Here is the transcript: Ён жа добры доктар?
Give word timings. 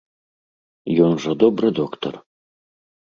Ён 1.07 1.13
жа 1.25 1.31
добры 1.43 1.67
доктар? 1.81 2.13